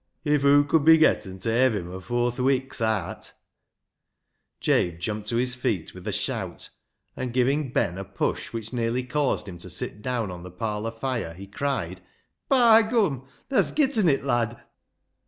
"If 0.23 0.41
hoo 0.41 0.63
could 0.63 0.83
be 0.83 0.97
getten 0.97 1.37
ta 1.37 1.51
hev 1.51 1.75
him 1.75 1.91
afoor 1.91 2.31
th' 2.31 2.39
wik'a 2.39 2.83
aat"— 2.83 3.33
Jabe 4.59 4.97
jumped 4.97 5.29
to 5.29 5.35
his 5.35 5.53
feet 5.53 5.93
with 5.93 6.07
a 6.07 6.11
shout, 6.11 6.69
and 7.15 7.31
giving 7.31 7.71
Ben 7.71 7.99
a 7.99 8.03
push 8.03 8.51
which 8.51 8.73
nearly 8.73 9.03
caused 9.03 9.47
him 9.47 9.59
to 9.59 9.69
sit 9.69 10.01
down 10.01 10.31
on 10.31 10.41
the 10.41 10.49
parlour 10.49 10.89
fire, 10.89 11.35
he 11.35 11.45
cried 11.45 12.01
—"By 12.59 12.81
gum, 12.81 13.27
tha's 13.49 13.71
getten 13.71 14.09
it, 14.09 14.23
lad 14.23 14.63